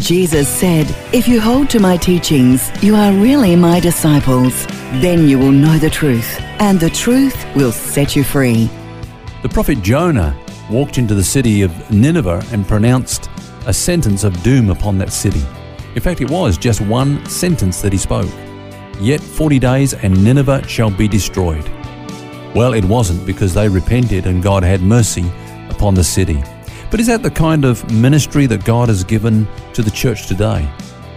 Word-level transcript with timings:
Jesus 0.00 0.46
said, 0.46 0.86
If 1.14 1.26
you 1.26 1.40
hold 1.40 1.70
to 1.70 1.80
my 1.80 1.96
teachings, 1.96 2.70
you 2.82 2.94
are 2.94 3.12
really 3.12 3.56
my 3.56 3.80
disciples. 3.80 4.66
Then 5.00 5.26
you 5.26 5.38
will 5.38 5.52
know 5.52 5.78
the 5.78 5.88
truth, 5.88 6.38
and 6.60 6.78
the 6.78 6.90
truth 6.90 7.46
will 7.56 7.72
set 7.72 8.14
you 8.14 8.22
free. 8.22 8.68
The 9.42 9.48
prophet 9.48 9.82
Jonah 9.82 10.36
walked 10.70 10.98
into 10.98 11.14
the 11.14 11.24
city 11.24 11.62
of 11.62 11.90
Nineveh 11.90 12.44
and 12.52 12.68
pronounced 12.68 13.30
a 13.66 13.72
sentence 13.72 14.22
of 14.22 14.42
doom 14.42 14.70
upon 14.70 14.98
that 14.98 15.12
city. 15.12 15.42
In 15.94 16.02
fact, 16.02 16.20
it 16.20 16.30
was 16.30 16.58
just 16.58 16.82
one 16.82 17.24
sentence 17.26 17.80
that 17.80 17.92
he 17.92 17.98
spoke. 17.98 18.30
Yet 19.00 19.20
40 19.20 19.58
days 19.58 19.94
and 19.94 20.22
Nineveh 20.22 20.68
shall 20.68 20.90
be 20.90 21.08
destroyed. 21.08 21.68
Well, 22.54 22.74
it 22.74 22.84
wasn't 22.84 23.26
because 23.26 23.54
they 23.54 23.68
repented 23.68 24.26
and 24.26 24.42
God 24.42 24.62
had 24.62 24.82
mercy 24.82 25.24
upon 25.70 25.94
the 25.94 26.04
city. 26.04 26.42
But 26.96 27.02
is 27.02 27.08
that 27.08 27.22
the 27.22 27.30
kind 27.30 27.66
of 27.66 27.92
ministry 27.92 28.46
that 28.46 28.64
God 28.64 28.88
has 28.88 29.04
given 29.04 29.46
to 29.74 29.82
the 29.82 29.90
church 29.90 30.28
today? 30.28 30.66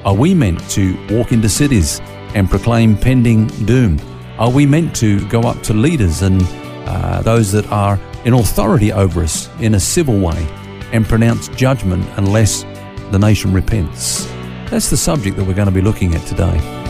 Are 0.04 0.14
we 0.14 0.34
meant 0.34 0.60
to 0.72 0.98
walk 1.10 1.32
into 1.32 1.48
cities 1.48 2.02
and 2.36 2.50
proclaim 2.50 2.98
pending 2.98 3.48
doom? 3.64 3.98
Are 4.38 4.52
we 4.52 4.66
meant 4.66 4.94
to 4.98 5.26
go 5.30 5.40
up 5.44 5.64
to 5.64 5.74
leaders 5.74 6.22
and 6.22 6.44
uh, 6.86 7.22
those 7.22 7.54
that 7.54 7.66
are 7.72 7.98
in 8.26 8.34
authority 8.34 8.92
over 8.92 9.24
us 9.24 9.48
in 9.62 9.76
a 9.76 9.80
civil 9.80 10.20
way 10.20 10.46
and 10.92 11.06
pronounce 11.06 11.48
judgment 11.48 12.06
unless 12.18 12.64
the 13.12 13.18
nation 13.18 13.54
repents? 13.54 14.26
That's 14.70 14.90
the 14.90 14.98
subject 14.98 15.38
that 15.38 15.46
we're 15.46 15.54
going 15.54 15.70
to 15.70 15.74
be 15.74 15.82
looking 15.82 16.14
at 16.14 16.28
today. 16.28 16.89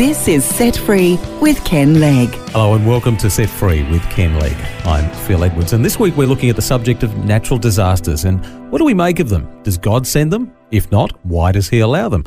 This 0.00 0.28
is 0.28 0.46
Set 0.46 0.78
Free 0.78 1.18
with 1.42 1.62
Ken 1.62 2.00
Legg. 2.00 2.30
Hello 2.52 2.72
and 2.72 2.86
welcome 2.86 3.18
to 3.18 3.28
Set 3.28 3.50
Free 3.50 3.82
with 3.90 4.02
Ken 4.08 4.34
Legg. 4.38 4.56
I'm 4.86 5.06
Phil 5.26 5.44
Edwards, 5.44 5.74
and 5.74 5.84
this 5.84 5.98
week 5.98 6.16
we're 6.16 6.26
looking 6.26 6.48
at 6.48 6.56
the 6.56 6.62
subject 6.62 7.02
of 7.02 7.14
natural 7.26 7.58
disasters 7.58 8.24
and 8.24 8.42
what 8.72 8.78
do 8.78 8.86
we 8.86 8.94
make 8.94 9.20
of 9.20 9.28
them? 9.28 9.62
Does 9.62 9.76
God 9.76 10.06
send 10.06 10.32
them? 10.32 10.56
If 10.70 10.90
not, 10.90 11.12
why 11.26 11.52
does 11.52 11.68
He 11.68 11.80
allow 11.80 12.08
them? 12.08 12.24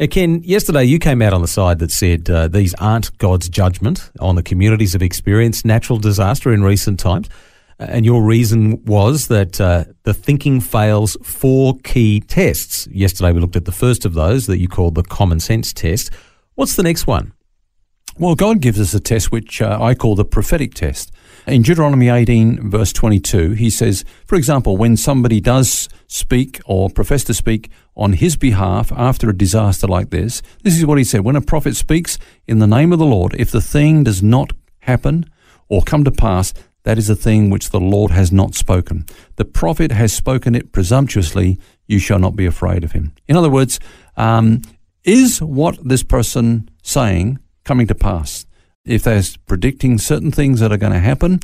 Now, 0.00 0.06
Ken, 0.06 0.42
yesterday 0.42 0.84
you 0.84 0.98
came 0.98 1.20
out 1.20 1.34
on 1.34 1.42
the 1.42 1.48
side 1.48 1.80
that 1.80 1.90
said 1.90 2.30
uh, 2.30 2.48
these 2.48 2.72
aren't 2.76 3.18
God's 3.18 3.50
judgment 3.50 4.10
on 4.18 4.36
the 4.36 4.42
communities 4.42 4.92
that 4.92 5.02
have 5.02 5.06
experienced 5.06 5.66
natural 5.66 5.98
disaster 5.98 6.50
in 6.50 6.64
recent 6.64 6.98
times. 6.98 7.28
Uh, 7.78 7.88
and 7.90 8.06
your 8.06 8.22
reason 8.22 8.82
was 8.86 9.28
that 9.28 9.60
uh, 9.60 9.84
the 10.04 10.14
thinking 10.14 10.62
fails 10.62 11.18
four 11.22 11.76
key 11.84 12.20
tests. 12.20 12.88
Yesterday 12.90 13.32
we 13.32 13.40
looked 13.40 13.56
at 13.56 13.66
the 13.66 13.70
first 13.70 14.06
of 14.06 14.14
those 14.14 14.46
that 14.46 14.60
you 14.60 14.66
called 14.66 14.94
the 14.94 15.02
common 15.02 15.40
sense 15.40 15.74
test. 15.74 16.10
What's 16.54 16.76
the 16.76 16.82
next 16.82 17.06
one? 17.06 17.32
Well, 18.18 18.34
God 18.34 18.60
gives 18.60 18.78
us 18.78 18.92
a 18.92 19.00
test 19.00 19.32
which 19.32 19.62
uh, 19.62 19.78
I 19.80 19.94
call 19.94 20.14
the 20.14 20.24
prophetic 20.24 20.74
test. 20.74 21.10
In 21.46 21.62
Deuteronomy 21.62 22.10
18, 22.10 22.68
verse 22.70 22.92
22, 22.92 23.52
he 23.52 23.70
says, 23.70 24.04
for 24.26 24.36
example, 24.36 24.76
when 24.76 24.98
somebody 24.98 25.40
does 25.40 25.88
speak 26.08 26.60
or 26.66 26.90
profess 26.90 27.24
to 27.24 27.34
speak 27.34 27.70
on 27.96 28.12
his 28.12 28.36
behalf 28.36 28.92
after 28.92 29.30
a 29.30 29.36
disaster 29.36 29.86
like 29.86 30.10
this, 30.10 30.42
this 30.62 30.76
is 30.76 30.84
what 30.84 30.98
he 30.98 31.04
said 31.04 31.22
When 31.22 31.36
a 31.36 31.40
prophet 31.40 31.74
speaks 31.74 32.18
in 32.46 32.58
the 32.58 32.66
name 32.66 32.92
of 32.92 32.98
the 32.98 33.06
Lord, 33.06 33.34
if 33.38 33.50
the 33.50 33.62
thing 33.62 34.04
does 34.04 34.22
not 34.22 34.52
happen 34.80 35.24
or 35.70 35.82
come 35.82 36.04
to 36.04 36.12
pass, 36.12 36.52
that 36.82 36.98
is 36.98 37.08
a 37.08 37.16
thing 37.16 37.48
which 37.48 37.70
the 37.70 37.80
Lord 37.80 38.10
has 38.10 38.30
not 38.30 38.54
spoken. 38.54 39.06
The 39.36 39.46
prophet 39.46 39.90
has 39.90 40.12
spoken 40.12 40.54
it 40.54 40.70
presumptuously, 40.70 41.58
you 41.86 41.98
shall 41.98 42.18
not 42.18 42.36
be 42.36 42.44
afraid 42.44 42.84
of 42.84 42.92
him. 42.92 43.14
In 43.26 43.36
other 43.36 43.50
words, 43.50 43.80
um, 44.18 44.60
is 45.04 45.42
what 45.42 45.78
this 45.86 46.02
person 46.02 46.70
saying 46.82 47.38
coming 47.64 47.86
to 47.88 47.94
pass? 47.94 48.46
If 48.84 49.04
they're 49.04 49.22
predicting 49.46 49.98
certain 49.98 50.32
things 50.32 50.60
that 50.60 50.72
are 50.72 50.76
going 50.76 50.92
to 50.92 50.98
happen, 50.98 51.40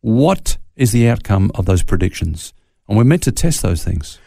what 0.00 0.58
is 0.76 0.92
the 0.92 1.08
outcome 1.08 1.50
of 1.54 1.66
those 1.66 1.82
predictions? 1.82 2.52
And 2.88 2.96
we're 2.96 3.04
meant 3.04 3.22
to 3.24 3.32
test 3.32 3.62
those 3.62 3.84
things. 3.84 4.18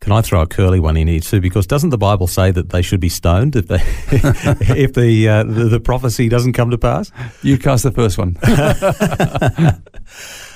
Can 0.00 0.12
I 0.12 0.20
throw 0.20 0.42
a 0.42 0.46
curly 0.46 0.80
one 0.80 0.98
in 0.98 1.08
here 1.08 1.20
too? 1.20 1.40
Because 1.40 1.66
doesn't 1.66 1.88
the 1.88 1.96
Bible 1.96 2.26
say 2.26 2.50
that 2.50 2.68
they 2.68 2.82
should 2.82 3.00
be 3.00 3.08
stoned 3.08 3.56
if, 3.56 3.68
they, 3.68 3.76
if 4.76 4.92
the, 4.92 5.28
uh, 5.28 5.44
the, 5.44 5.64
the 5.64 5.80
prophecy 5.80 6.28
doesn't 6.28 6.52
come 6.52 6.70
to 6.70 6.78
pass? 6.78 7.10
You 7.42 7.56
cast 7.56 7.84
the 7.84 7.90
first 7.90 8.18
one. 8.18 8.34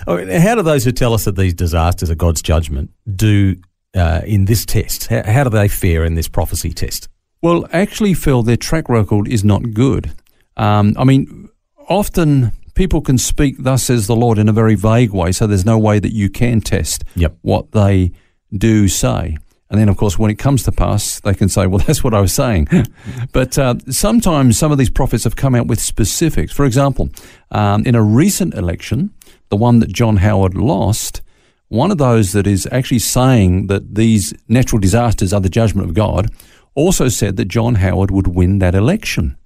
How 0.06 0.55
do 0.55 0.62
those 0.62 0.84
who 0.84 0.93
tell 0.93 1.15
us 1.15 1.25
that 1.25 1.37
these 1.37 1.55
disasters 1.55 2.10
are 2.10 2.15
God's 2.15 2.43
judgment 2.43 2.91
do 3.16 3.56
uh, 3.97 4.21
in 4.27 4.45
this 4.45 4.66
test? 4.66 5.06
How, 5.06 5.22
how 5.25 5.45
do 5.45 5.50
they 5.50 5.69
fare 5.69 6.05
in 6.05 6.15
this 6.15 6.28
prophecy 6.28 6.75
test? 6.75 7.09
Well, 7.41 7.66
actually, 7.72 8.15
Phil, 8.15 8.43
their 8.43 8.56
track 8.56 8.88
record 8.88 9.28
is 9.28 9.44
not 9.44 9.72
good. 9.72 10.12
Um, 10.56 10.94
I 10.99 11.04
mean, 11.04 11.49
often 11.88 12.53
people 12.75 13.00
can 13.00 13.19
speak, 13.19 13.56
thus 13.59 13.84
says 13.84 14.06
the 14.06 14.16
Lord, 14.16 14.38
in 14.38 14.49
a 14.49 14.53
very 14.53 14.75
vague 14.75 15.12
way, 15.12 15.32
so 15.32 15.47
there's 15.47 15.65
no 15.65 15.78
way 15.78 15.98
that 15.98 16.12
you 16.12 16.28
can 16.28 16.60
test 16.60 17.04
yep. 17.15 17.37
what 17.43 17.72
they 17.72 18.12
do 18.56 18.88
say. 18.88 19.37
And 19.71 19.78
then, 19.78 19.88
of 19.88 19.97
course, 19.97 20.19
when 20.19 20.31
it 20.31 20.38
comes 20.38 20.62
to 20.62 20.72
pass, 20.72 21.21
they 21.21 21.34
can 21.34 21.48
say, 21.48 21.66
well, 21.66 21.78
that's 21.87 22.03
what 22.03 22.15
I 22.15 22.21
was 22.21 22.32
saying. 22.32 22.69
but 23.32 23.59
uh, 23.59 23.75
sometimes 23.88 24.59
some 24.59 24.72
of 24.72 24.78
these 24.78 24.91
prophets 24.91 25.25
have 25.25 25.37
come 25.37 25.54
out 25.54 25.66
with 25.66 25.81
specifics. 25.81 26.53
For 26.53 26.65
example, 26.65 27.10
um, 27.50 27.84
in 27.84 27.94
a 27.94 28.03
recent 28.03 28.54
election, 28.54 29.12
the 29.50 29.56
one 29.56 29.78
that 29.81 29.93
John 29.93 30.19
Howard 30.19 30.54
lost, 30.54 31.22
one 31.69 31.91
of 31.91 31.98
those 31.98 32.32
that 32.32 32.47
is 32.47 32.66
actually 32.72 33.00
saying 33.00 33.66
that 33.66 33.94
these 33.94 34.32
natural 34.48 34.81
disasters 34.81 35.32
are 35.32 35.41
the 35.41 35.50
judgment 35.50 35.88
of 35.88 35.94
God 35.94 36.31
also 36.78 37.09
said 37.09 37.37
that 37.37 37.49
John 37.49 37.75
Howard 37.77 38.12
would 38.12 38.28
win 38.28 38.61
that 38.61 38.75
election. 38.75 39.37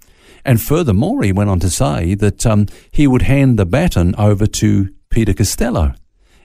And 0.44 0.60
furthermore, 0.60 1.22
he 1.22 1.32
went 1.32 1.48
on 1.48 1.60
to 1.60 1.70
say 1.70 2.14
that 2.16 2.44
um, 2.46 2.66
he 2.90 3.06
would 3.06 3.22
hand 3.22 3.58
the 3.58 3.64
baton 3.64 4.14
over 4.18 4.46
to 4.46 4.92
Peter 5.08 5.32
Costello. 5.32 5.94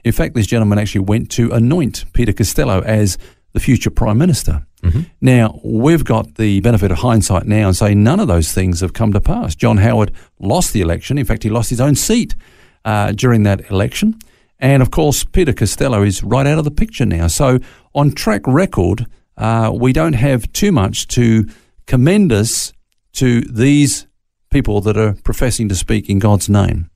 In 0.02 0.12
fact, 0.12 0.34
this 0.34 0.46
gentleman 0.46 0.78
actually 0.78 1.02
went 1.02 1.30
to 1.32 1.50
anoint 1.50 2.10
Peter 2.14 2.32
Costello 2.32 2.80
as 2.80 3.18
the 3.52 3.60
future 3.60 3.90
Prime 3.90 4.16
Minister. 4.16 4.66
Mm-hmm. 4.82 5.00
Now, 5.20 5.60
we've 5.62 6.04
got 6.04 6.36
the 6.36 6.60
benefit 6.60 6.90
of 6.90 6.98
hindsight 6.98 7.46
now 7.46 7.66
and 7.66 7.76
say 7.76 7.94
none 7.94 8.20
of 8.20 8.28
those 8.28 8.52
things 8.52 8.80
have 8.80 8.94
come 8.94 9.12
to 9.12 9.20
pass. 9.20 9.54
John 9.54 9.78
Howard 9.78 10.12
lost 10.38 10.72
the 10.72 10.80
election. 10.80 11.18
In 11.18 11.26
fact, 11.26 11.42
he 11.42 11.50
lost 11.50 11.68
his 11.68 11.80
own 11.80 11.96
seat 11.96 12.34
uh, 12.86 13.12
during 13.12 13.42
that 13.42 13.70
election. 13.70 14.18
And 14.58 14.80
of 14.82 14.90
course, 14.90 15.24
Peter 15.24 15.52
Costello 15.52 16.02
is 16.02 16.22
right 16.22 16.46
out 16.46 16.58
of 16.58 16.64
the 16.64 16.70
picture 16.70 17.04
now. 17.04 17.26
So, 17.26 17.58
on 17.94 18.12
track 18.12 18.42
record, 18.46 19.06
uh, 19.38 19.70
we 19.72 19.92
don't 19.92 20.14
have 20.14 20.52
too 20.52 20.72
much 20.72 21.06
to 21.08 21.48
commend 21.86 22.32
us 22.32 22.72
to 23.12 23.40
these 23.42 24.06
people 24.50 24.80
that 24.82 24.96
are 24.96 25.14
professing 25.24 25.68
to 25.68 25.74
speak 25.74 26.10
in 26.10 26.18
God's 26.18 26.48
name. 26.48 26.90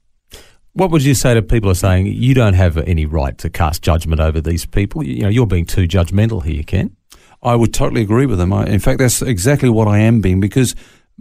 What 0.74 0.90
would 0.90 1.04
you 1.04 1.14
say 1.14 1.34
to 1.34 1.42
people 1.42 1.68
who 1.68 1.72
are 1.72 1.76
saying 1.76 2.06
you 2.06 2.34
don't 2.34 2.54
have 2.54 2.76
any 2.78 3.06
right 3.06 3.36
to 3.38 3.50
cast 3.50 3.82
judgment 3.82 4.20
over 4.20 4.40
these 4.40 4.66
people? 4.66 5.04
You 5.04 5.22
know, 5.22 5.28
you're 5.28 5.46
being 5.46 5.66
too 5.66 5.86
judgmental 5.86 6.42
here, 6.42 6.62
Ken. 6.62 6.96
I 7.42 7.54
would 7.54 7.74
totally 7.74 8.02
agree 8.02 8.26
with 8.26 8.38
them. 8.38 8.52
I, 8.52 8.66
in 8.66 8.80
fact, 8.80 8.98
that's 8.98 9.20
exactly 9.20 9.68
what 9.68 9.88
I 9.88 9.98
am 9.98 10.20
being 10.20 10.40
because 10.40 10.74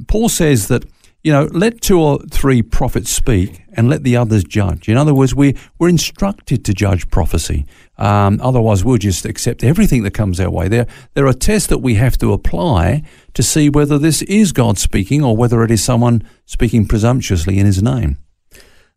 Paul 0.07 0.29
says 0.29 0.67
that 0.69 0.85
you 1.23 1.31
know, 1.31 1.47
let 1.51 1.81
two 1.81 1.99
or 1.99 2.19
three 2.31 2.61
prophets 2.61 3.11
speak 3.11 3.61
and 3.73 3.89
let 3.89 4.03
the 4.03 4.17
others 4.17 4.43
judge. 4.43 4.89
In 4.89 4.97
other 4.97 5.13
words, 5.13 5.35
we, 5.35 5.55
we're 5.77 5.89
instructed 5.89 6.65
to 6.65 6.73
judge 6.73 7.09
prophecy. 7.09 7.65
Um, 7.97 8.39
otherwise, 8.41 8.83
we'll 8.83 8.97
just 8.97 9.25
accept 9.25 9.63
everything 9.63 10.03
that 10.03 10.13
comes 10.13 10.39
our 10.39 10.49
way. 10.49 10.67
There, 10.67 10.87
there 11.13 11.27
are 11.27 11.33
tests 11.33 11.67
that 11.67 11.77
we 11.77 11.95
have 11.95 12.17
to 12.19 12.33
apply 12.33 13.03
to 13.35 13.43
see 13.43 13.69
whether 13.69 13.99
this 13.99 14.23
is 14.23 14.51
God 14.51 14.79
speaking 14.79 15.23
or 15.23 15.37
whether 15.37 15.63
it 15.63 15.69
is 15.71 15.83
someone 15.83 16.23
speaking 16.45 16.87
presumptuously 16.87 17.59
in 17.59 17.65
his 17.65 17.83
name. 17.83 18.17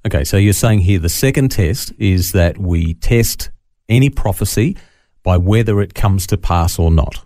Okay, 0.07 0.25
so 0.25 0.37
you're 0.37 0.53
saying 0.53 0.81
here 0.81 0.99
the 0.99 1.09
second 1.09 1.51
test 1.51 1.93
is 1.99 2.33
that 2.33 2.59
we 2.59 2.95
test 2.95 3.51
any 3.89 4.11
prophecy 4.11 4.77
by 5.23 5.37
whether 5.37 5.81
it 5.81 5.95
comes 5.95 6.27
to 6.29 6.37
pass 6.37 6.79
or 6.79 6.91
not. 6.91 7.25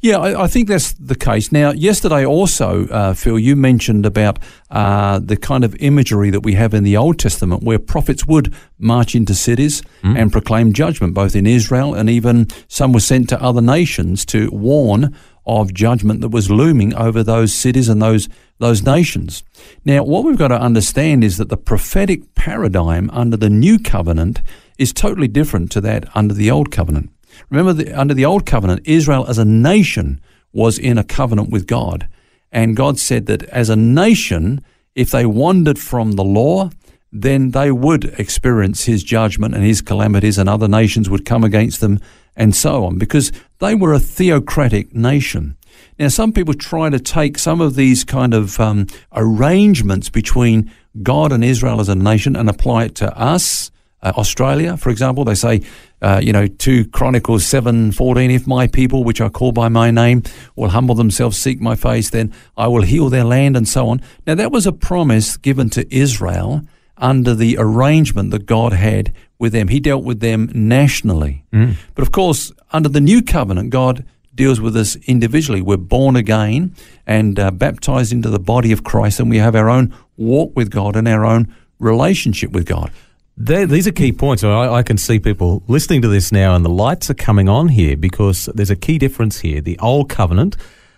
Yeah, 0.00 0.18
I, 0.18 0.44
I, 0.44 0.46
think 0.46 0.68
that's 0.68 0.92
the 0.92 1.14
case. 1.14 1.52
Now, 1.52 1.70
yesterday 1.72 2.24
also, 2.24 2.86
uh, 2.88 3.14
Phil, 3.14 3.38
you 3.38 3.56
mentioned 3.56 4.04
about 4.04 4.38
uh, 4.70 5.18
the 5.18 5.36
kind 5.36 5.64
of 5.64 5.74
imagery 5.76 6.30
that 6.30 6.40
we 6.40 6.54
have 6.54 6.74
in 6.74 6.84
the 6.84 6.96
Old 6.96 7.18
Testament 7.18 7.62
where 7.62 7.78
prophets 7.78 8.26
would 8.26 8.54
march 8.78 9.14
into 9.14 9.34
cities 9.34 9.82
mm. 10.02 10.16
and 10.18 10.30
proclaim 10.30 10.72
judgment, 10.72 11.14
both 11.14 11.34
in 11.34 11.46
Israel 11.46 11.94
and 11.94 12.10
even 12.10 12.46
some 12.68 12.92
were 12.92 13.00
sent 13.00 13.28
to 13.30 13.42
other 13.42 13.62
nations 13.62 14.24
to 14.26 14.50
warn 14.50 15.16
of 15.46 15.72
judgment 15.72 16.20
that 16.20 16.28
was 16.28 16.50
looming 16.50 16.92
over 16.94 17.22
those 17.22 17.54
cities 17.54 17.88
and 17.88 18.02
those 18.02 18.28
those 18.58 18.82
nations. 18.82 19.44
Now, 19.84 20.02
what 20.02 20.24
we've 20.24 20.38
got 20.38 20.48
to 20.48 20.58
understand 20.58 21.22
is 21.22 21.36
that 21.36 21.50
the 21.50 21.58
prophetic 21.58 22.34
paradigm 22.34 23.10
under 23.10 23.36
the 23.36 23.50
new 23.50 23.78
covenant 23.78 24.40
is 24.78 24.92
totally 24.94 25.28
different 25.28 25.70
to 25.72 25.80
that 25.82 26.08
under 26.16 26.32
the 26.32 26.50
old 26.50 26.70
covenant. 26.70 27.10
Remember, 27.50 27.72
the, 27.72 27.92
under 27.92 28.14
the 28.14 28.24
old 28.24 28.46
covenant, 28.46 28.82
Israel 28.84 29.26
as 29.26 29.38
a 29.38 29.44
nation 29.44 30.20
was 30.52 30.78
in 30.78 30.98
a 30.98 31.04
covenant 31.04 31.50
with 31.50 31.66
God. 31.66 32.08
And 32.52 32.76
God 32.76 32.98
said 32.98 33.26
that 33.26 33.42
as 33.44 33.68
a 33.68 33.76
nation, 33.76 34.64
if 34.94 35.10
they 35.10 35.26
wandered 35.26 35.78
from 35.78 36.12
the 36.12 36.24
law, 36.24 36.70
then 37.12 37.50
they 37.50 37.70
would 37.70 38.04
experience 38.18 38.84
his 38.84 39.02
judgment 39.02 39.54
and 39.54 39.64
his 39.64 39.80
calamities, 39.80 40.38
and 40.38 40.48
other 40.48 40.68
nations 40.68 41.08
would 41.08 41.24
come 41.24 41.44
against 41.44 41.80
them, 41.80 42.00
and 42.34 42.54
so 42.54 42.84
on, 42.84 42.98
because 42.98 43.32
they 43.58 43.74
were 43.74 43.92
a 43.92 43.98
theocratic 43.98 44.94
nation. 44.94 45.56
Now, 45.98 46.08
some 46.08 46.32
people 46.32 46.54
try 46.54 46.90
to 46.90 46.98
take 46.98 47.38
some 47.38 47.60
of 47.60 47.74
these 47.74 48.04
kind 48.04 48.34
of 48.34 48.58
um, 48.60 48.86
arrangements 49.12 50.10
between 50.10 50.70
God 51.02 51.32
and 51.32 51.44
Israel 51.44 51.80
as 51.80 51.88
a 51.88 51.94
nation 51.94 52.36
and 52.36 52.48
apply 52.48 52.84
it 52.84 52.94
to 52.96 53.16
us, 53.18 53.70
uh, 54.06 54.12
Australia, 54.16 54.76
for 54.76 54.90
example. 54.90 55.24
They 55.24 55.34
say, 55.34 55.62
uh, 56.00 56.20
you 56.22 56.32
know, 56.32 56.46
2 56.46 56.88
Chronicles 56.90 57.44
7 57.44 57.92
14, 57.92 58.30
if 58.30 58.46
my 58.46 58.66
people, 58.66 59.02
which 59.02 59.20
are 59.20 59.30
called 59.30 59.54
by 59.54 59.68
my 59.68 59.90
name, 59.90 60.22
will 60.54 60.68
humble 60.68 60.94
themselves, 60.94 61.36
seek 61.36 61.60
my 61.60 61.74
face, 61.74 62.10
then 62.10 62.32
I 62.56 62.68
will 62.68 62.82
heal 62.82 63.08
their 63.08 63.24
land, 63.24 63.56
and 63.56 63.66
so 63.68 63.88
on. 63.88 64.00
Now, 64.26 64.36
that 64.36 64.52
was 64.52 64.66
a 64.66 64.72
promise 64.72 65.36
given 65.36 65.70
to 65.70 65.94
Israel 65.94 66.62
under 66.98 67.34
the 67.34 67.56
arrangement 67.58 68.30
that 68.30 68.46
God 68.46 68.72
had 68.72 69.12
with 69.38 69.52
them. 69.52 69.68
He 69.68 69.80
dealt 69.80 70.04
with 70.04 70.20
them 70.20 70.50
nationally. 70.54 71.44
Mm. 71.52 71.76
But 71.94 72.02
of 72.02 72.12
course, 72.12 72.52
under 72.72 72.88
the 72.88 73.00
new 73.00 73.22
covenant, 73.22 73.70
God 73.70 74.04
deals 74.34 74.60
with 74.60 74.76
us 74.76 74.96
individually. 75.06 75.60
We're 75.60 75.78
born 75.78 76.14
again 76.14 76.74
and 77.06 77.38
uh, 77.38 77.50
baptized 77.50 78.12
into 78.12 78.30
the 78.30 78.38
body 78.38 78.70
of 78.70 78.84
Christ, 78.84 79.18
and 79.18 79.28
we 79.28 79.38
have 79.38 79.56
our 79.56 79.68
own 79.68 79.94
walk 80.16 80.54
with 80.54 80.70
God 80.70 80.94
and 80.94 81.08
our 81.08 81.24
own 81.24 81.52
relationship 81.78 82.52
with 82.52 82.66
God. 82.66 82.90
They're, 83.36 83.66
these 83.66 83.86
are 83.86 83.92
key 83.92 84.12
points. 84.12 84.42
I, 84.42 84.68
I, 84.74 84.82
can 84.82 84.96
see 84.96 85.18
people 85.18 85.62
listening 85.68 86.00
to 86.02 86.08
this 86.08 86.32
now, 86.32 86.54
and 86.54 86.64
the 86.64 86.70
lights 86.70 87.10
are 87.10 87.14
coming 87.14 87.50
on 87.50 87.68
here 87.68 87.96
because 87.96 88.46
there's 88.54 88.70
a 88.70 88.76
key 88.76 88.98
difference 88.98 89.40
here. 89.40 89.60
The 89.60 89.78
old 89.78 90.08
covenant, 90.08 90.56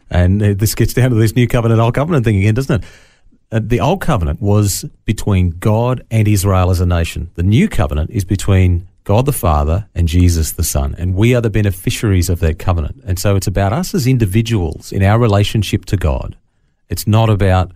and 0.09 0.41
this 0.41 0.77
gets 0.77 0.95
down 0.95 1.11
to 1.11 1.17
this 1.17 1.35
new 1.35 1.49
covenant, 1.49 1.81
old 1.81 1.95
covenant 1.95 2.25
thing 2.25 2.37
again, 2.37 2.55
doesn't 2.55 2.85
it? 2.85 2.89
Uh, 3.51 3.61
the 3.63 3.81
old 3.81 4.01
covenant 4.01 4.41
was 4.41 4.85
between 5.05 5.51
God 5.51 6.05
and 6.11 6.29
Israel 6.29 6.71
as 6.71 6.81
a 6.81 6.87
nation. 6.87 7.31
The 7.35 7.43
new 7.43 7.69
covenant 7.69 8.11
is 8.11 8.25
between 8.25 8.87
God 9.05 9.25
the 9.25 9.33
Father 9.33 9.89
and 9.95 10.07
Jesus 10.07 10.53
the 10.53 10.63
Son. 10.63 10.95
And 10.99 11.15
we 11.15 11.35
are 11.35 11.41
the 11.41 11.49
beneficiaries 11.49 12.29
of 12.29 12.41
that 12.41 12.59
covenant. 12.59 13.03
And 13.07 13.19
so 13.19 13.37
it's 13.37 13.47
about 13.47 13.73
us 13.73 13.95
as 13.95 14.07
individuals 14.07 14.93
in 14.93 15.03
our 15.03 15.19
relationship 15.19 15.87
to 15.87 15.97
God. 15.97 16.37
It's 16.91 17.07
not 17.07 17.31
about 17.31 17.73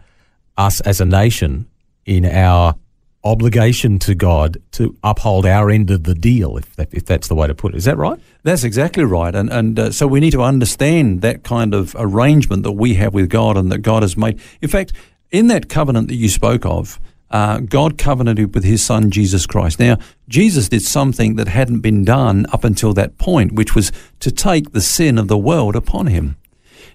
us 0.59 0.83
as 0.83 1.01
a 1.01 1.07
nation 1.07 1.67
in 2.05 2.27
our 2.27 2.77
obligation 3.25 3.99
to 4.01 4.15
God 4.15 4.59
to 4.73 4.97
uphold 5.03 5.47
our 5.47 5.71
end 5.71 5.91
of 5.91 6.05
the 6.05 6.15
deal, 6.15 6.57
if, 6.57 6.75
that, 6.77 6.89
if 6.93 7.05
that's 7.05 7.29
the 7.29 7.35
way 7.35 7.47
to 7.47 7.55
put 7.55 7.75
it. 7.75 7.77
Is 7.77 7.85
that 7.85 7.97
right? 7.97 8.19
That's 8.43 8.65
exactly 8.65 9.05
right. 9.05 9.35
And, 9.35 9.51
and 9.51 9.79
uh, 9.79 9.91
so 9.93 10.07
we 10.07 10.21
need 10.21 10.33
to 10.33 10.43
understand 10.43 11.23
that 11.23 11.45
kind 11.45 11.75
of 11.75 11.95
arrangement 11.99 12.65
that 12.65 12.73
we 12.73 12.95
have 12.95 13.15
with 13.15 13.31
God 13.31 13.57
and 13.57 13.71
that 13.71 13.79
God 13.79 14.03
has 14.03 14.17
made. 14.17 14.41
In 14.61 14.69
fact, 14.69 14.93
in 15.31 15.47
that 15.47 15.69
covenant 15.69 16.09
that 16.09 16.17
you 16.17 16.29
spoke 16.29 16.67
of, 16.67 17.01
uh, 17.31 17.61
God 17.61 17.97
covenanted 17.97 18.55
with 18.55 18.65
his 18.65 18.85
son 18.85 19.11
Jesus 19.11 19.47
Christ. 19.47 19.79
Now, 19.79 19.97
Jesus 20.29 20.69
did 20.69 20.83
something 20.83 21.37
that 21.37 21.49
hadn't 21.49 21.81
been 21.81 22.05
done 22.05 22.45
up 22.53 22.63
until 22.63 22.93
that 22.95 23.17
point, 23.17 23.53
which 23.53 23.75
was 23.75 23.91
to 24.21 24.31
take 24.31 24.73
the 24.73 24.83
sin 24.83 25.17
of 25.17 25.29
the 25.29 25.39
world 25.39 25.75
upon 25.75 26.09
him. 26.09 26.37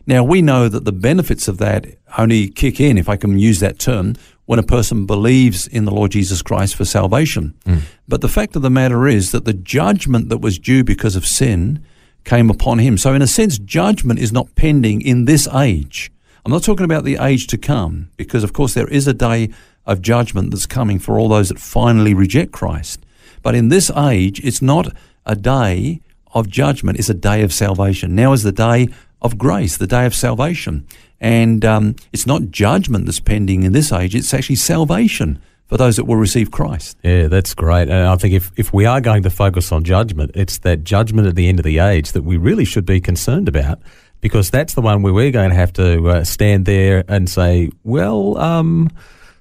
Now, 0.05 0.23
we 0.23 0.41
know 0.41 0.69
that 0.69 0.85
the 0.85 0.91
benefits 0.91 1.47
of 1.47 1.57
that 1.57 1.87
only 2.17 2.49
kick 2.49 2.79
in, 2.79 2.97
if 2.97 3.09
I 3.09 3.17
can 3.17 3.39
use 3.39 3.59
that 3.61 3.79
term, 3.79 4.15
when 4.47 4.59
a 4.59 4.63
person 4.63 5.05
believes 5.05 5.67
in 5.67 5.85
the 5.85 5.91
Lord 5.91 6.11
Jesus 6.11 6.41
Christ 6.41 6.75
for 6.75 6.85
salvation. 6.85 7.53
Mm. 7.65 7.81
But 8.07 8.21
the 8.21 8.29
fact 8.29 8.55
of 8.55 8.61
the 8.61 8.69
matter 8.69 9.05
is 9.05 9.31
that 9.31 9.45
the 9.45 9.53
judgment 9.53 10.29
that 10.29 10.39
was 10.39 10.57
due 10.57 10.83
because 10.83 11.15
of 11.15 11.27
sin 11.27 11.83
came 12.23 12.49
upon 12.49 12.79
him. 12.79 12.97
So, 12.97 13.13
in 13.13 13.21
a 13.21 13.27
sense, 13.27 13.59
judgment 13.59 14.19
is 14.19 14.31
not 14.31 14.55
pending 14.55 15.01
in 15.01 15.25
this 15.25 15.47
age. 15.49 16.11
I'm 16.45 16.51
not 16.51 16.63
talking 16.63 16.85
about 16.85 17.03
the 17.03 17.17
age 17.17 17.47
to 17.47 17.57
come, 17.57 18.09
because 18.15 18.43
of 18.43 18.53
course 18.53 18.73
there 18.73 18.87
is 18.87 19.05
a 19.05 19.13
day 19.13 19.49
of 19.85 20.01
judgment 20.01 20.51
that's 20.51 20.65
coming 20.65 20.97
for 20.97 21.19
all 21.19 21.27
those 21.27 21.49
that 21.49 21.59
finally 21.59 22.13
reject 22.13 22.53
Christ. 22.53 23.05
But 23.43 23.53
in 23.53 23.67
this 23.67 23.91
age, 23.91 24.39
it's 24.45 24.61
not 24.61 24.95
a 25.25 25.35
day 25.35 25.99
of 26.33 26.47
judgment, 26.47 26.99
it's 26.99 27.09
a 27.09 27.13
day 27.13 27.41
of 27.41 27.51
salvation. 27.51 28.15
Now 28.15 28.31
is 28.31 28.43
the 28.43 28.53
day 28.53 28.87
of 29.21 29.37
grace, 29.37 29.75
the 29.75 29.87
day 29.87 30.05
of 30.05 30.15
salvation. 30.15 30.87
And 31.19 31.65
um, 31.65 31.95
it's 32.13 32.27
not 32.27 32.49
judgment 32.51 33.05
that's 33.05 33.19
pending 33.19 33.63
in 33.63 33.73
this 33.73 33.91
age, 33.91 34.15
it's 34.15 34.33
actually 34.33 34.55
salvation 34.55 35.39
for 35.67 35.77
those 35.77 35.97
that 35.97 36.05
will 36.05 36.15
receive 36.15 36.51
Christ. 36.51 36.97
Yeah, 37.03 37.27
that's 37.27 37.53
great. 37.53 37.89
And 37.89 38.07
I 38.07 38.15
think 38.15 38.33
if, 38.33 38.51
if 38.55 38.73
we 38.73 38.85
are 38.85 39.01
going 39.01 39.23
to 39.23 39.29
focus 39.29 39.71
on 39.71 39.83
judgment, 39.83 40.31
it's 40.33 40.59
that 40.59 40.83
judgment 40.83 41.27
at 41.27 41.35
the 41.35 41.49
end 41.49 41.59
of 41.59 41.65
the 41.65 41.79
age 41.79 42.13
that 42.13 42.23
we 42.23 42.37
really 42.37 42.65
should 42.65 42.85
be 42.85 43.01
concerned 43.01 43.49
about 43.49 43.79
because 44.21 44.49
that's 44.49 44.73
the 44.73 44.81
one 44.81 45.01
where 45.01 45.13
we're 45.13 45.31
going 45.31 45.49
to 45.49 45.55
have 45.55 45.73
to 45.73 46.09
uh, 46.09 46.23
stand 46.23 46.65
there 46.65 47.03
and 47.07 47.29
say, 47.29 47.69
well, 47.83 48.37
um, 48.37 48.89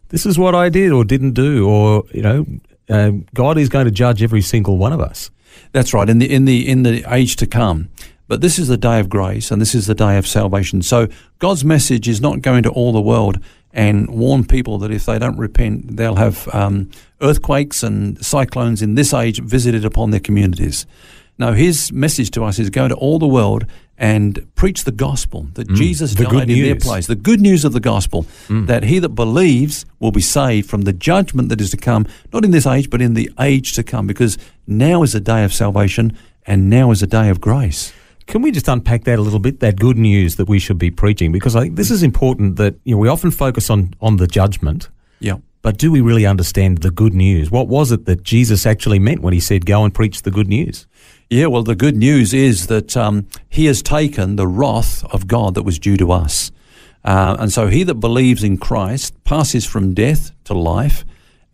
this 0.08 0.26
is 0.26 0.38
what 0.38 0.54
I 0.54 0.68
did 0.68 0.92
or 0.92 1.04
didn't 1.04 1.32
do, 1.32 1.68
or 1.68 2.04
you 2.12 2.22
know, 2.22 2.46
uh, 2.88 3.12
God 3.34 3.58
is 3.58 3.68
going 3.68 3.86
to 3.86 3.90
judge 3.90 4.22
every 4.22 4.42
single 4.42 4.76
one 4.76 4.92
of 4.92 5.00
us. 5.00 5.30
That's 5.72 5.94
right. 5.94 6.08
In 6.08 6.18
the 6.18 6.30
in 6.32 6.44
the 6.44 6.68
in 6.68 6.82
the 6.82 7.04
age 7.12 7.36
to 7.36 7.46
come. 7.46 7.88
But 8.28 8.40
this 8.40 8.58
is 8.58 8.68
the 8.68 8.76
day 8.76 8.98
of 8.98 9.08
grace 9.08 9.50
and 9.50 9.60
this 9.60 9.74
is 9.74 9.86
the 9.86 9.94
day 9.94 10.18
of 10.18 10.26
salvation. 10.26 10.82
So 10.82 11.08
God's 11.38 11.64
message 11.64 12.08
is 12.08 12.20
not 12.20 12.42
going 12.42 12.62
to 12.64 12.70
all 12.70 12.92
the 12.92 13.00
world 13.00 13.38
and 13.72 14.08
warn 14.08 14.44
people 14.44 14.78
that 14.78 14.90
if 14.90 15.04
they 15.06 15.18
don't 15.18 15.36
repent, 15.36 15.96
they'll 15.96 16.16
have 16.16 16.48
um, 16.54 16.90
earthquakes 17.20 17.82
and 17.82 18.24
cyclones 18.24 18.82
in 18.82 18.94
this 18.94 19.12
age 19.12 19.40
visited 19.40 19.84
upon 19.84 20.10
their 20.10 20.20
communities. 20.20 20.86
No, 21.38 21.52
his 21.52 21.92
message 21.92 22.30
to 22.32 22.44
us 22.44 22.58
is 22.58 22.70
go 22.70 22.88
to 22.88 22.94
all 22.94 23.18
the 23.18 23.26
world 23.26 23.66
and 23.98 24.46
preach 24.54 24.84
the 24.84 24.92
gospel 24.92 25.48
that 25.54 25.68
mm, 25.68 25.76
Jesus 25.76 26.14
the 26.14 26.24
died 26.24 26.50
in 26.50 26.62
their 26.62 26.76
place. 26.76 27.06
The 27.06 27.14
good 27.14 27.40
news 27.40 27.64
of 27.64 27.74
the 27.74 27.80
gospel 27.80 28.24
mm. 28.48 28.66
that 28.66 28.84
he 28.84 28.98
that 28.98 29.10
believes 29.10 29.84
will 30.00 30.12
be 30.12 30.22
saved 30.22 30.68
from 30.68 30.82
the 30.82 30.92
judgment 30.94 31.50
that 31.50 31.60
is 31.60 31.70
to 31.70 31.76
come, 31.76 32.06
not 32.32 32.44
in 32.44 32.50
this 32.50 32.66
age, 32.66 32.88
but 32.88 33.02
in 33.02 33.14
the 33.14 33.30
age 33.38 33.74
to 33.74 33.82
come, 33.82 34.06
because 34.06 34.38
now 34.66 35.02
is 35.02 35.14
a 35.14 35.20
day 35.20 35.44
of 35.44 35.52
salvation 35.52 36.16
and 36.46 36.70
now 36.70 36.90
is 36.90 37.02
a 37.02 37.06
day 37.06 37.28
of 37.28 37.40
grace. 37.40 37.92
Can 38.26 38.42
we 38.42 38.50
just 38.50 38.68
unpack 38.68 39.04
that 39.04 39.18
a 39.18 39.22
little 39.22 39.38
bit? 39.38 39.60
That 39.60 39.78
good 39.78 39.96
news 39.96 40.36
that 40.36 40.48
we 40.48 40.58
should 40.58 40.78
be 40.78 40.90
preaching, 40.90 41.32
because 41.32 41.54
I 41.54 41.62
think 41.62 41.76
this 41.76 41.90
is 41.90 42.02
important. 42.02 42.56
That 42.56 42.74
you 42.84 42.94
know 42.94 42.98
we 42.98 43.08
often 43.08 43.30
focus 43.30 43.70
on 43.70 43.94
on 44.00 44.16
the 44.16 44.26
judgment. 44.26 44.88
Yeah. 45.20 45.36
But 45.62 45.78
do 45.78 45.90
we 45.90 46.00
really 46.00 46.26
understand 46.26 46.78
the 46.78 46.92
good 46.92 47.14
news? 47.14 47.50
What 47.50 47.66
was 47.66 47.90
it 47.90 48.04
that 48.06 48.22
Jesus 48.22 48.66
actually 48.66 49.00
meant 49.00 49.20
when 49.20 49.32
he 49.32 49.40
said, 49.40 49.66
"Go 49.66 49.84
and 49.84 49.94
preach 49.94 50.22
the 50.22 50.30
good 50.30 50.48
news"? 50.48 50.86
Yeah, 51.28 51.46
well, 51.46 51.64
the 51.64 51.74
good 51.74 51.96
news 51.96 52.32
is 52.32 52.68
that 52.68 52.96
um, 52.96 53.26
he 53.48 53.66
has 53.66 53.82
taken 53.82 54.36
the 54.36 54.46
wrath 54.46 55.04
of 55.12 55.26
God 55.26 55.54
that 55.54 55.64
was 55.64 55.78
due 55.78 55.96
to 55.96 56.12
us. 56.12 56.52
Uh, 57.04 57.36
and 57.38 57.52
so 57.52 57.66
he 57.66 57.82
that 57.82 57.96
believes 57.96 58.44
in 58.44 58.58
Christ 58.58 59.12
passes 59.24 59.64
from 59.64 59.94
death 59.94 60.30
to 60.44 60.54
life 60.54 61.04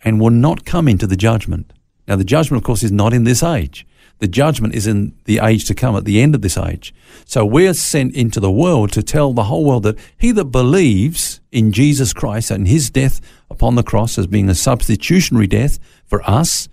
and 0.03 0.21
will 0.21 0.31
not 0.31 0.65
come 0.67 0.89
into 0.89 1.07
the 1.07 1.17
judgment. 1.17 1.73
Now, 2.07 2.17
the 2.17 2.25
judgment, 2.25 2.63
of 2.63 2.67
course, 2.67 2.83
is 2.83 2.93
not 2.93 3.13
in 3.15 3.25
this 3.25 3.43
age. 3.43 3.87
The 4.23 4.29
judgment 4.29 4.77
is 4.77 4.87
in 4.87 5.17
the 5.25 5.41
age 5.41 5.65
to 5.65 5.75
come, 5.75 5.97
at 5.97 6.05
the 6.05 6.23
end 6.23 6.37
of 6.37 6.43
this 6.43 6.57
age. 6.57 6.95
So 7.25 7.45
we're 7.45 7.75
sent 7.75 8.15
into 8.15 8.39
the 8.39 8.53
world 8.53 8.93
to 8.93 9.03
tell 9.03 9.33
the 9.33 9.43
whole 9.43 9.65
world 9.65 9.83
that 9.83 9.99
he 10.17 10.31
that 10.31 10.45
believes 10.45 11.41
in 11.51 11.73
Jesus 11.73 12.13
Christ 12.13 12.49
and 12.53 12.69
his 12.69 12.89
death 12.89 13.21
upon 13.51 13.75
the 13.75 13.83
cross 13.83 14.19
as 14.19 14.29
being 14.29 14.49
a 14.49 14.55
substitutionary 14.55 15.49
death 15.49 15.81
for 16.07 16.23
us, 16.23 16.69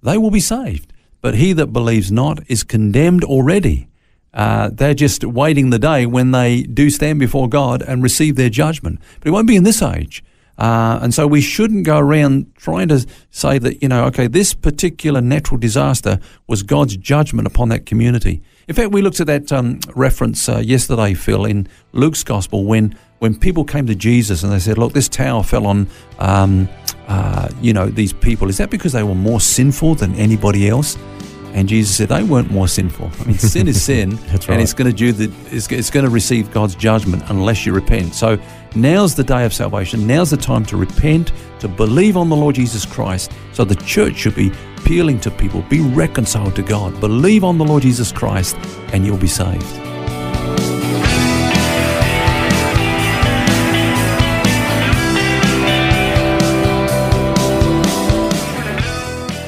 they 0.00 0.16
will 0.16 0.30
be 0.30 0.38
saved. 0.38 0.92
But 1.20 1.34
he 1.34 1.52
that 1.54 1.72
believes 1.72 2.12
not 2.12 2.38
is 2.48 2.62
condemned 2.62 3.24
already. 3.24 3.88
Uh, 4.32 4.70
they're 4.72 4.94
just 4.94 5.24
waiting 5.24 5.70
the 5.70 5.80
day 5.80 6.06
when 6.06 6.30
they 6.30 6.62
do 6.62 6.88
stand 6.88 7.18
before 7.18 7.48
God 7.48 7.82
and 7.82 8.00
receive 8.00 8.36
their 8.36 8.48
judgment. 8.48 9.00
But 9.18 9.26
it 9.26 9.32
won't 9.32 9.48
be 9.48 9.56
in 9.56 9.64
this 9.64 9.82
age. 9.82 10.22
Uh, 10.58 10.98
and 11.02 11.14
so 11.14 11.26
we 11.26 11.40
shouldn't 11.40 11.84
go 11.84 11.98
around 11.98 12.54
trying 12.56 12.88
to 12.88 13.06
say 13.30 13.58
that, 13.58 13.82
you 13.82 13.88
know, 13.88 14.04
okay, 14.04 14.26
this 14.26 14.54
particular 14.54 15.20
natural 15.20 15.58
disaster 15.58 16.18
was 16.46 16.62
God's 16.62 16.96
judgment 16.96 17.46
upon 17.46 17.68
that 17.70 17.86
community. 17.86 18.42
In 18.68 18.74
fact, 18.74 18.92
we 18.92 19.02
looked 19.02 19.20
at 19.20 19.26
that 19.26 19.50
um, 19.50 19.80
reference 19.94 20.48
uh, 20.48 20.58
yesterday, 20.58 21.14
Phil, 21.14 21.44
in 21.44 21.68
Luke's 21.92 22.22
gospel 22.22 22.64
when, 22.64 22.96
when 23.18 23.38
people 23.38 23.64
came 23.64 23.86
to 23.86 23.94
Jesus 23.94 24.42
and 24.42 24.52
they 24.52 24.58
said, 24.58 24.78
look, 24.78 24.92
this 24.92 25.08
tower 25.08 25.42
fell 25.42 25.66
on, 25.66 25.88
um, 26.18 26.68
uh, 27.08 27.48
you 27.60 27.72
know, 27.72 27.86
these 27.86 28.12
people. 28.12 28.48
Is 28.48 28.58
that 28.58 28.70
because 28.70 28.92
they 28.92 29.02
were 29.02 29.14
more 29.14 29.40
sinful 29.40 29.96
than 29.96 30.14
anybody 30.14 30.68
else? 30.68 30.96
And 31.52 31.68
Jesus 31.68 31.96
said 31.96 32.08
they 32.08 32.22
weren't 32.22 32.50
more 32.50 32.66
sinful. 32.66 33.10
I 33.20 33.24
mean, 33.24 33.38
sin 33.38 33.68
is 33.68 33.82
sin, 33.84 34.16
right. 34.16 34.48
and 34.48 34.60
it's 34.60 34.72
going 34.72 34.90
to 34.90 34.96
do 34.96 35.12
the, 35.12 35.32
it's, 35.54 35.70
it's 35.70 35.90
going 35.90 36.04
to 36.04 36.10
receive 36.10 36.50
God's 36.52 36.74
judgment 36.74 37.22
unless 37.28 37.66
you 37.66 37.72
repent. 37.72 38.14
So 38.14 38.38
now's 38.74 39.14
the 39.14 39.24
day 39.24 39.44
of 39.44 39.52
salvation. 39.52 40.06
Now's 40.06 40.30
the 40.30 40.36
time 40.36 40.64
to 40.66 40.76
repent, 40.76 41.32
to 41.60 41.68
believe 41.68 42.16
on 42.16 42.28
the 42.28 42.36
Lord 42.36 42.54
Jesus 42.54 42.86
Christ. 42.86 43.32
So 43.52 43.64
the 43.64 43.76
church 43.76 44.16
should 44.16 44.34
be 44.34 44.50
appealing 44.78 45.20
to 45.20 45.30
people, 45.30 45.62
be 45.62 45.80
reconciled 45.80 46.56
to 46.56 46.62
God, 46.62 46.98
believe 47.00 47.44
on 47.44 47.58
the 47.58 47.64
Lord 47.64 47.82
Jesus 47.82 48.12
Christ, 48.12 48.56
and 48.92 49.04
you'll 49.04 49.18
be 49.18 49.28
saved. 49.28 49.91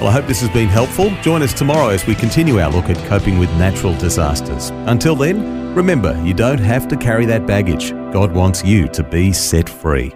Well, 0.05 0.13
I 0.13 0.17
hope 0.17 0.27
this 0.27 0.43
has 0.43 0.51
been 0.51 0.69
helpful. 0.69 1.09
Join 1.23 1.41
us 1.41 1.55
tomorrow 1.55 1.89
as 1.89 2.07
we 2.07 2.15
continue 2.15 2.61
our 2.61 2.71
look 2.71 2.91
at 2.91 2.99
coping 3.07 3.39
with 3.39 3.49
natural 3.53 3.97
disasters. 3.97 4.69
Until 4.85 5.17
then, 5.17 5.75
remember, 5.75 6.23
you 6.23 6.35
don't 6.35 6.59
have 6.59 6.87
to 6.89 6.97
carry 6.99 7.25
that 7.25 7.47
baggage. 7.47 7.93
God 8.13 8.31
wants 8.31 8.63
you 8.63 8.87
to 8.89 9.03
be 9.03 9.33
set 9.33 9.67
free. 9.67 10.11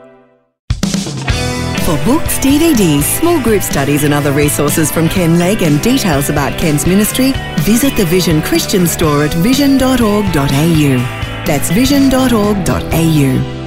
For 1.87 1.97
books, 2.05 2.37
DVDs, 2.41 3.05
small 3.19 3.43
group 3.43 3.63
studies, 3.63 4.05
and 4.05 4.13
other 4.13 4.33
resources 4.33 4.93
from 4.93 5.09
Ken 5.09 5.39
Legg 5.39 5.63
and 5.63 5.81
details 5.81 6.29
about 6.29 6.59
Ken's 6.59 6.87
ministry, 6.87 7.33
visit 7.61 7.97
the 7.97 8.05
Vision 8.05 8.43
Christian 8.43 8.87
store 8.87 9.25
at 9.25 9.33
vision.org.au. 9.33 10.99
That's 11.47 11.71
vision.org.au. 11.71 13.58